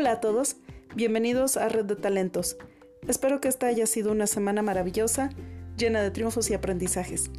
Hola 0.00 0.12
a 0.12 0.20
todos, 0.20 0.54
bienvenidos 0.94 1.56
a 1.56 1.68
Red 1.68 1.86
de 1.86 1.96
Talentos. 1.96 2.56
Espero 3.08 3.40
que 3.40 3.48
esta 3.48 3.66
haya 3.66 3.84
sido 3.84 4.12
una 4.12 4.28
semana 4.28 4.62
maravillosa, 4.62 5.30
llena 5.76 6.00
de 6.02 6.12
triunfos 6.12 6.50
y 6.50 6.54
aprendizajes. 6.54 7.32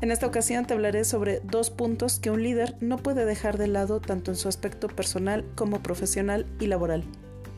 En 0.00 0.12
esta 0.12 0.28
ocasión 0.28 0.66
te 0.66 0.74
hablaré 0.74 1.02
sobre 1.02 1.40
dos 1.40 1.70
puntos 1.70 2.20
que 2.20 2.30
un 2.30 2.44
líder 2.44 2.76
no 2.80 2.98
puede 2.98 3.24
dejar 3.24 3.58
de 3.58 3.66
lado 3.66 4.00
tanto 4.00 4.30
en 4.30 4.36
su 4.36 4.46
aspecto 4.46 4.86
personal 4.86 5.44
como 5.56 5.82
profesional 5.82 6.46
y 6.60 6.68
laboral. 6.68 7.02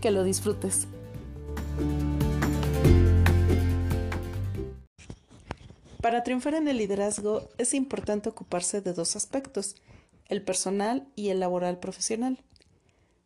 Que 0.00 0.10
lo 0.10 0.24
disfrutes. 0.24 0.86
Para 6.00 6.22
triunfar 6.22 6.54
en 6.54 6.68
el 6.68 6.78
liderazgo 6.78 7.50
es 7.58 7.74
importante 7.74 8.30
ocuparse 8.30 8.80
de 8.80 8.94
dos 8.94 9.14
aspectos, 9.14 9.76
el 10.30 10.40
personal 10.40 11.06
y 11.16 11.28
el 11.28 11.40
laboral 11.40 11.78
profesional. 11.80 12.42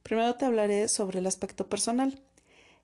Primero 0.02 0.34
te 0.34 0.44
hablaré 0.44 0.88
sobre 0.88 1.20
el 1.20 1.26
aspecto 1.26 1.68
personal. 1.68 2.20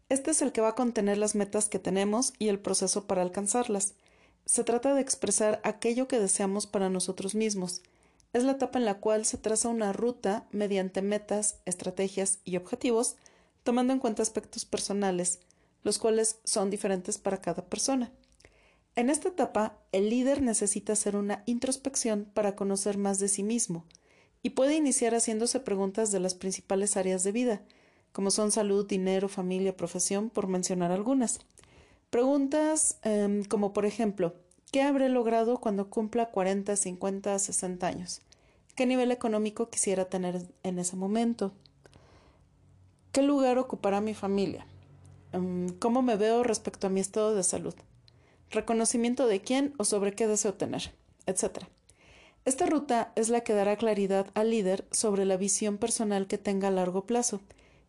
Este 0.08 0.30
es 0.30 0.40
el 0.40 0.52
que 0.52 0.60
va 0.60 0.68
a 0.68 0.74
contener 0.74 1.18
las 1.18 1.34
metas 1.34 1.68
que 1.68 1.78
tenemos 1.78 2.32
y 2.38 2.48
el 2.48 2.58
proceso 2.58 3.06
para 3.06 3.22
alcanzarlas. 3.22 3.94
Se 4.46 4.64
trata 4.64 4.94
de 4.94 5.02
expresar 5.02 5.60
aquello 5.64 6.08
que 6.08 6.18
deseamos 6.20 6.66
para 6.66 6.88
nosotros 6.88 7.34
mismos. 7.34 7.82
Es 8.32 8.44
la 8.44 8.52
etapa 8.52 8.78
en 8.78 8.84
la 8.84 8.94
cual 8.94 9.24
se 9.24 9.36
traza 9.36 9.68
una 9.68 9.92
ruta 9.92 10.46
mediante 10.52 11.02
metas, 11.02 11.56
estrategias 11.66 12.38
y 12.44 12.56
objetivos, 12.56 13.16
tomando 13.64 13.92
en 13.92 13.98
cuenta 13.98 14.22
aspectos 14.22 14.64
personales, 14.64 15.40
los 15.82 15.98
cuales 15.98 16.38
son 16.44 16.70
diferentes 16.70 17.18
para 17.18 17.40
cada 17.40 17.64
persona. 17.66 18.10
En 18.96 19.10
esta 19.10 19.28
etapa, 19.28 19.78
el 19.92 20.10
líder 20.10 20.42
necesita 20.42 20.94
hacer 20.94 21.16
una 21.16 21.42
introspección 21.46 22.24
para 22.32 22.56
conocer 22.56 22.98
más 22.98 23.18
de 23.18 23.28
sí 23.28 23.42
mismo, 23.42 23.84
y 24.42 24.50
puede 24.50 24.76
iniciar 24.76 25.14
haciéndose 25.14 25.60
preguntas 25.60 26.12
de 26.12 26.20
las 26.20 26.34
principales 26.34 26.96
áreas 26.96 27.24
de 27.24 27.32
vida, 27.32 27.62
como 28.12 28.30
son 28.30 28.50
salud, 28.50 28.86
dinero, 28.86 29.28
familia, 29.28 29.76
profesión, 29.76 30.30
por 30.30 30.46
mencionar 30.46 30.92
algunas. 30.92 31.40
Preguntas 32.10 32.98
em, 33.02 33.44
como 33.44 33.72
por 33.72 33.84
ejemplo, 33.84 34.34
¿qué 34.72 34.82
habré 34.82 35.08
logrado 35.08 35.58
cuando 35.60 35.90
cumpla 35.90 36.30
40, 36.30 36.74
50, 36.76 37.38
60 37.38 37.86
años? 37.86 38.22
¿Qué 38.74 38.86
nivel 38.86 39.10
económico 39.10 39.70
quisiera 39.70 40.06
tener 40.06 40.46
en 40.62 40.78
ese 40.78 40.96
momento? 40.96 41.52
¿Qué 43.12 43.22
lugar 43.22 43.58
ocupará 43.58 44.00
mi 44.00 44.14
familia? 44.14 44.66
Em, 45.32 45.68
¿Cómo 45.78 46.02
me 46.02 46.16
veo 46.16 46.42
respecto 46.42 46.86
a 46.86 46.90
mi 46.90 47.00
estado 47.00 47.34
de 47.34 47.42
salud? 47.42 47.74
¿Reconocimiento 48.50 49.26
de 49.26 49.40
quién 49.40 49.74
o 49.78 49.84
sobre 49.84 50.12
qué 50.14 50.26
deseo 50.26 50.54
tener? 50.54 50.92
Etcétera. 51.26 51.68
Esta 52.48 52.64
ruta 52.64 53.12
es 53.14 53.28
la 53.28 53.42
que 53.42 53.52
dará 53.52 53.76
claridad 53.76 54.28
al 54.32 54.48
líder 54.48 54.86
sobre 54.90 55.26
la 55.26 55.36
visión 55.36 55.76
personal 55.76 56.26
que 56.26 56.38
tenga 56.38 56.68
a 56.68 56.70
largo 56.70 57.04
plazo 57.04 57.42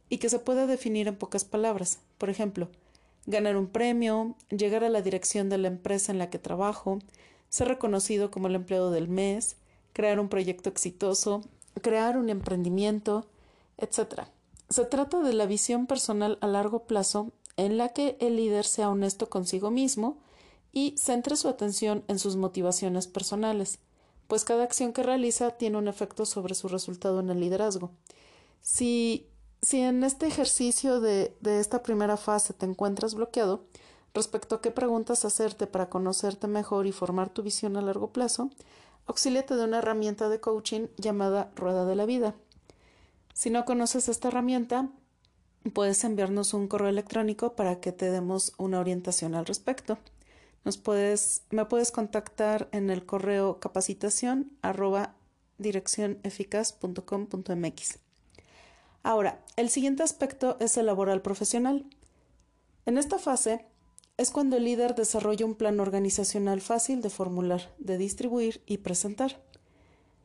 y 0.09 0.17
que 0.17 0.27
se 0.27 0.37
pueda 0.37 0.67
definir 0.67 1.07
en 1.07 1.15
pocas 1.15 1.45
palabras. 1.45 1.99
Por 2.17 2.29
ejemplo, 2.29 2.67
ganar 3.25 3.55
un 3.55 3.67
premio, 3.67 4.35
llegar 4.49 4.83
a 4.83 4.89
la 4.89 5.01
dirección 5.01 5.47
de 5.47 5.59
la 5.59 5.69
empresa 5.69 6.11
en 6.11 6.17
la 6.17 6.29
que 6.29 6.39
trabajo, 6.39 6.99
ser 7.47 7.69
reconocido 7.69 8.31
como 8.31 8.47
el 8.47 8.55
empleado 8.55 8.91
del 8.91 9.07
mes, 9.07 9.55
crear 9.93 10.19
un 10.19 10.27
proyecto 10.27 10.67
exitoso, 10.67 11.39
crear 11.81 12.17
un 12.17 12.29
emprendimiento, 12.29 13.29
etc. 13.77 14.23
Se 14.67 14.83
trata 14.83 15.21
de 15.21 15.31
la 15.31 15.45
visión 15.45 15.87
personal 15.87 16.37
a 16.41 16.47
largo 16.47 16.83
plazo 16.83 17.31
en 17.55 17.77
la 17.77 17.93
que 17.93 18.17
el 18.19 18.35
líder 18.35 18.65
sea 18.65 18.89
honesto 18.89 19.29
consigo 19.29 19.71
mismo 19.71 20.17
y 20.73 20.95
centre 20.97 21.37
su 21.37 21.47
atención 21.47 22.03
en 22.09 22.19
sus 22.19 22.35
motivaciones 22.35 23.07
personales 23.07 23.79
pues 24.29 24.45
cada 24.45 24.63
acción 24.63 24.93
que 24.93 25.01
realiza 25.01 25.57
tiene 25.57 25.79
un 25.79 25.87
efecto 25.87 26.23
sobre 26.23 26.53
su 26.53 26.67
resultado 26.67 27.19
en 27.19 27.31
el 27.31 27.39
liderazgo. 27.39 27.89
Si, 28.61 29.27
si 29.63 29.81
en 29.81 30.03
este 30.03 30.27
ejercicio 30.27 30.99
de, 31.01 31.35
de 31.41 31.59
esta 31.59 31.81
primera 31.81 32.15
fase 32.15 32.53
te 32.53 32.67
encuentras 32.67 33.15
bloqueado 33.15 33.65
respecto 34.13 34.53
a 34.53 34.61
qué 34.61 34.69
preguntas 34.69 35.25
hacerte 35.25 35.65
para 35.65 35.89
conocerte 35.89 36.45
mejor 36.45 36.85
y 36.85 36.91
formar 36.91 37.29
tu 37.29 37.41
visión 37.41 37.75
a 37.75 37.81
largo 37.81 38.13
plazo, 38.13 38.51
auxíliate 39.07 39.55
de 39.55 39.63
una 39.63 39.79
herramienta 39.79 40.29
de 40.29 40.39
coaching 40.39 40.89
llamada 40.97 41.51
Rueda 41.55 41.85
de 41.85 41.95
la 41.95 42.05
Vida. 42.05 42.35
Si 43.33 43.49
no 43.49 43.65
conoces 43.65 44.09
esta 44.09 44.27
herramienta, 44.27 44.89
puedes 45.73 46.03
enviarnos 46.03 46.53
un 46.53 46.67
correo 46.67 46.89
electrónico 46.89 47.55
para 47.55 47.79
que 47.79 47.91
te 47.91 48.11
demos 48.11 48.53
una 48.59 48.79
orientación 48.79 49.33
al 49.33 49.47
respecto. 49.47 49.97
Nos 50.65 50.77
puedes, 50.77 51.43
me 51.49 51.65
puedes 51.65 51.91
contactar 51.91 52.67
en 52.71 52.89
el 52.89 53.05
correo 53.05 53.59
capacitación 53.59 54.51
arroba. 54.61 55.15
Ahora, 59.03 59.43
el 59.55 59.69
siguiente 59.69 60.03
aspecto 60.03 60.57
es 60.59 60.77
el 60.77 60.85
laboral 60.85 61.21
profesional. 61.21 61.85
En 62.85 62.97
esta 62.97 63.19
fase 63.19 63.65
es 64.17 64.31
cuando 64.31 64.57
el 64.57 64.65
líder 64.65 64.95
desarrolla 64.95 65.45
un 65.45 65.55
plan 65.55 65.79
organizacional 65.79 66.59
fácil 66.59 67.01
de 67.01 67.09
formular, 67.09 67.73
de 67.77 67.97
distribuir 67.97 68.61
y 68.65 68.79
presentar. 68.79 69.41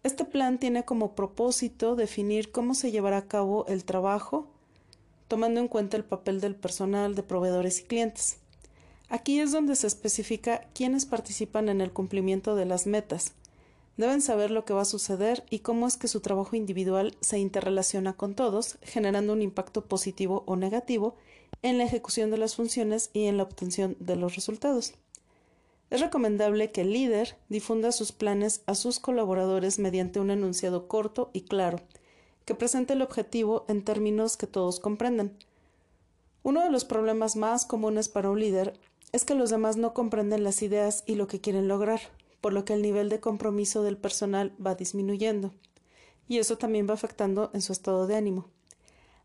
Este 0.03 0.25
plan 0.25 0.59
tiene 0.59 0.85
como 0.85 1.15
propósito 1.15 1.95
definir 1.97 2.51
cómo 2.53 2.75
se 2.75 2.91
llevará 2.91 3.19
a 3.19 3.29
cabo 3.29 3.65
el 3.69 3.85
trabajo, 3.85 4.51
tomando 5.29 5.61
en 5.61 5.69
cuenta 5.69 5.97
el 5.97 6.05
papel 6.05 6.41
del 6.41 6.57
personal, 6.57 7.15
de 7.15 7.23
proveedores 7.23 7.81
y 7.81 7.85
clientes. 7.85 8.39
Aquí 9.09 9.41
es 9.41 9.53
donde 9.53 9.77
se 9.77 9.87
especifica 9.87 10.63
quiénes 10.75 11.07
participan 11.07 11.69
en 11.69 11.81
el 11.81 11.93
cumplimiento 11.93 12.57
de 12.57 12.65
las 12.65 12.87
metas. 12.87 13.33
Deben 13.97 14.21
saber 14.21 14.51
lo 14.51 14.65
que 14.65 14.75
va 14.75 14.83
a 14.83 14.87
suceder 14.87 15.45
y 15.51 15.61
cómo 15.61 15.87
es 15.87 15.97
que 15.97 16.09
su 16.09 16.21
trabajo 16.21 16.57
individual 16.57 17.17
se 17.21 17.39
interrelaciona 17.39 18.15
con 18.15 18.35
todos, 18.35 18.79
generando 18.83 19.33
un 19.33 19.43
impacto 19.43 19.85
positivo 19.85 20.43
o 20.47 20.57
negativo 20.57 21.17
en 21.63 21.79
la 21.79 21.85
ejecución 21.85 22.31
de 22.31 22.39
las 22.39 22.57
funciones 22.57 23.11
y 23.13 23.27
en 23.27 23.37
la 23.37 23.45
obtención 23.45 23.97
de 24.01 24.17
los 24.17 24.35
resultados. 24.35 24.95
Es 25.91 26.01
recomendable 26.01 26.73
que 26.73 26.81
el 26.81 26.93
líder 26.93 27.37
difunda 27.49 27.93
sus 27.93 28.11
planes 28.11 28.63
a 28.67 28.75
sus 28.75 28.99
colaboradores 28.99 29.79
mediante 29.79 30.19
un 30.19 30.31
enunciado 30.31 30.89
corto 30.89 31.31
y 31.33 31.43
claro, 31.43 31.79
que 32.45 32.55
presente 32.55 32.95
el 32.95 33.03
objetivo 33.03 33.65
en 33.69 33.85
términos 33.85 34.37
que 34.37 34.49
todos 34.49 34.81
comprendan. 34.81 35.37
Uno 36.43 36.63
de 36.63 36.71
los 36.71 36.85
problemas 36.85 37.37
más 37.37 37.65
comunes 37.65 38.09
para 38.09 38.29
un 38.29 38.41
líder 38.41 38.79
es 39.15 39.25
que 39.25 39.37
los 39.37 39.49
demás 39.49 39.77
no 39.77 39.95
comprenden 39.95 40.43
las 40.43 40.61
ideas 40.61 41.05
y 41.07 41.15
lo 41.15 41.29
que 41.29 41.41
quieren 41.41 41.69
lograr, 41.69 42.01
por 42.41 42.53
lo 42.53 42.65
que 42.65 42.73
el 42.73 42.83
nivel 42.83 43.09
de 43.09 43.21
compromiso 43.21 43.85
del 43.85 43.97
personal 43.97 44.53
va 44.61 44.75
disminuyendo, 44.75 45.55
y 46.27 46.39
eso 46.39 46.59
también 46.59 46.89
va 46.91 46.95
afectando 46.95 47.49
en 47.55 47.63
su 47.63 47.71
estado 47.71 48.09
de 48.09 48.17
ánimo. 48.17 48.49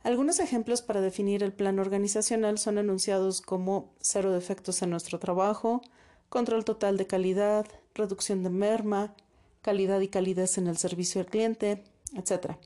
Algunos 0.03 0.39
ejemplos 0.39 0.83
para 0.83 1.01
definir 1.01 1.41
el 1.41 1.53
plan 1.53 1.79
organizacional 1.79 2.59
son 2.59 2.77
enunciados 2.77 3.41
como 3.41 3.89
cero 3.99 4.31
defectos 4.31 4.79
en 4.83 4.91
nuestro 4.91 5.17
trabajo, 5.17 5.81
control 6.29 6.65
total 6.65 6.95
de 6.95 7.07
calidad, 7.07 7.65
reducción 7.95 8.43
de 8.43 8.51
merma, 8.51 9.15
calidad 9.63 10.01
y 10.01 10.07
calidez 10.07 10.59
en 10.59 10.67
el 10.67 10.77
servicio 10.77 11.19
al 11.19 11.25
cliente, 11.25 11.83
etc. 12.13 12.57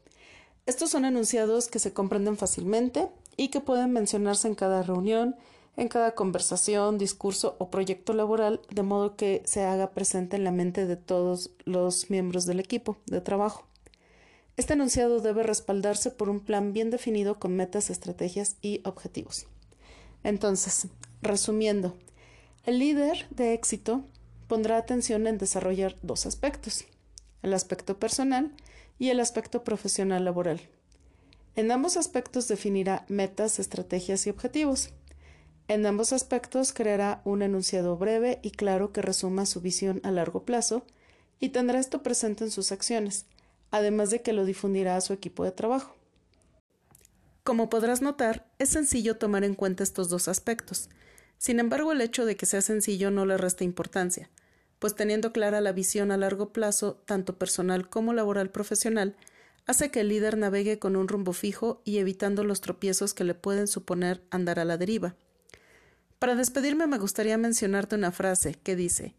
Estos 0.66 0.89
son 0.89 1.06
enunciados 1.06 1.69
que 1.69 1.79
se 1.79 1.94
comprenden 1.94 2.35
fácilmente 2.35 3.07
y 3.38 3.47
que 3.47 3.62
pueden 3.62 3.94
mencionarse 3.94 4.50
en 4.50 4.56
cada 4.56 4.83
reunión 4.83 5.38
en 5.75 5.88
cada 5.88 6.13
conversación, 6.13 6.97
discurso 6.97 7.56
o 7.59 7.69
proyecto 7.69 8.13
laboral, 8.13 8.61
de 8.69 8.84
modo 8.84 9.16
que 9.16 9.41
se 9.45 9.63
haga 9.63 9.91
presente 9.91 10.35
en 10.35 10.44
la 10.44 10.51
mente 10.51 10.85
de 10.85 10.97
todos 10.97 11.51
los 11.66 12.09
miembros 12.09 12.45
del 12.45 12.59
equipo 12.59 12.97
de 13.06 13.22
trabajo. 13.22 13.66
Este 14.56 14.73
enunciado 14.73 15.19
debe 15.19 15.41
respaldarse 15.41 16.12
por 16.12 16.29
un 16.29 16.39
plan 16.39 16.73
bien 16.73 16.91
definido 16.91 17.39
con 17.39 17.56
metas, 17.56 17.89
estrategias 17.89 18.57
y 18.62 18.81
objetivos. 18.85 19.47
Entonces, 20.23 20.88
resumiendo, 21.22 21.97
el 22.66 22.78
líder 22.78 23.25
de 23.31 23.53
éxito 23.53 24.03
pondrá 24.47 24.78
atención 24.78 25.25
en 25.25 25.39
desarrollar 25.39 25.97
dos 26.03 26.28
aspectos, 26.28 26.85
el 27.41 27.53
aspecto 27.53 27.97
personal 27.97 28.51
y 29.00 29.09
el 29.09 29.19
aspecto 29.19 29.63
profesional 29.63 30.24
laboral. 30.24 30.62
En 31.56 31.71
ambos 31.71 31.97
aspectos 31.97 32.47
definirá 32.47 33.06
metas, 33.09 33.59
estrategias 33.59 34.25
y 34.27 34.30
objetivos. 34.30 34.92
En 35.73 35.87
ambos 35.87 36.13
aspectos 36.13 36.71
creará 36.71 37.23
un 37.25 37.41
enunciado 37.41 37.97
breve 37.97 38.37
y 38.43 38.51
claro 38.51 38.93
que 38.93 39.01
resuma 39.01 39.47
su 39.47 39.59
visión 39.59 40.01
a 40.03 40.11
largo 40.11 40.45
plazo 40.45 40.85
y 41.39 41.49
tendrá 41.49 41.79
esto 41.79 42.03
presente 42.03 42.43
en 42.43 42.51
sus 42.51 42.71
acciones, 42.71 43.25
además 43.71 44.11
de 44.11 44.21
que 44.21 44.33
lo 44.33 44.45
difundirá 44.45 44.95
a 44.95 45.01
su 45.01 45.13
equipo 45.13 45.43
de 45.43 45.51
trabajo. 45.51 45.95
Como 47.43 47.71
podrás 47.71 48.03
notar, 48.03 48.45
es 48.59 48.69
sencillo 48.69 49.17
tomar 49.17 49.43
en 49.43 49.55
cuenta 49.55 49.81
estos 49.81 50.09
dos 50.09 50.27
aspectos. 50.27 50.91
Sin 51.39 51.59
embargo, 51.59 51.91
el 51.91 52.01
hecho 52.01 52.27
de 52.27 52.35
que 52.35 52.45
sea 52.45 52.61
sencillo 52.61 53.09
no 53.09 53.25
le 53.25 53.37
resta 53.37 53.63
importancia, 53.63 54.29
pues 54.77 54.93
teniendo 54.93 55.33
clara 55.33 55.59
la 55.59 55.71
visión 55.71 56.11
a 56.11 56.17
largo 56.17 56.53
plazo, 56.53 57.01
tanto 57.07 57.39
personal 57.39 57.89
como 57.89 58.13
laboral 58.13 58.51
profesional, 58.51 59.15
hace 59.65 59.89
que 59.89 60.01
el 60.01 60.09
líder 60.09 60.37
navegue 60.37 60.77
con 60.77 60.95
un 60.95 61.07
rumbo 61.07 61.33
fijo 61.33 61.81
y 61.83 61.97
evitando 61.97 62.43
los 62.43 62.61
tropiezos 62.61 63.15
que 63.15 63.23
le 63.23 63.33
pueden 63.33 63.67
suponer 63.67 64.21
andar 64.29 64.59
a 64.59 64.65
la 64.65 64.77
deriva. 64.77 65.15
Para 66.23 66.35
despedirme 66.35 66.87
me 66.87 66.99
gustaría 66.99 67.37
mencionarte 67.37 67.95
una 67.95 68.13
frase 68.13 68.53
que 68.53 68.77
dice 68.77 69.13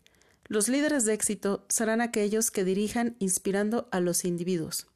Los 0.46 0.70
líderes 0.70 1.04
de 1.04 1.12
éxito 1.12 1.66
serán 1.68 2.00
aquellos 2.00 2.50
que 2.50 2.64
dirijan 2.64 3.14
inspirando 3.18 3.88
a 3.92 4.00
los 4.00 4.24
individuos. 4.24 4.86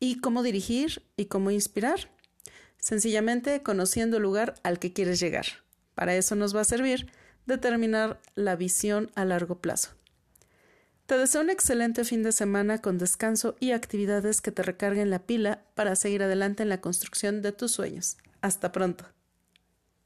¿Y 0.00 0.18
cómo 0.18 0.42
dirigir 0.42 1.04
y 1.16 1.26
cómo 1.26 1.52
inspirar? 1.52 2.10
sencillamente 2.78 3.62
conociendo 3.62 4.16
el 4.16 4.24
lugar 4.24 4.54
al 4.64 4.80
que 4.80 4.92
quieres 4.92 5.20
llegar. 5.20 5.46
Para 5.94 6.16
eso 6.16 6.34
nos 6.34 6.52
va 6.52 6.62
a 6.62 6.64
servir 6.64 7.12
determinar 7.46 8.20
la 8.34 8.56
visión 8.56 9.12
a 9.14 9.24
largo 9.24 9.60
plazo. 9.60 9.90
Te 11.06 11.16
deseo 11.16 11.42
un 11.42 11.50
excelente 11.50 12.02
fin 12.02 12.24
de 12.24 12.32
semana 12.32 12.82
con 12.82 12.98
descanso 12.98 13.54
y 13.60 13.70
actividades 13.70 14.40
que 14.40 14.50
te 14.50 14.64
recarguen 14.64 15.10
la 15.10 15.20
pila 15.20 15.62
para 15.76 15.94
seguir 15.94 16.24
adelante 16.24 16.64
en 16.64 16.70
la 16.70 16.80
construcción 16.80 17.40
de 17.40 17.52
tus 17.52 17.70
sueños. 17.70 18.16
Hasta 18.40 18.72
pronto. 18.72 19.13